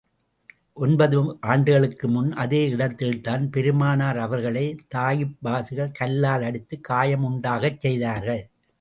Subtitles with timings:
[0.73, 1.17] ஒன்பது
[1.41, 4.65] ஆண்டுகளுக்கு முன், அதே இடத்தில்தான் பெருமானார் அவர்களை,
[4.95, 8.43] தாயிப்வாசிகள் கல்லால் அடித்துக் காயம் உண்டாகச் செய்தார்கள்.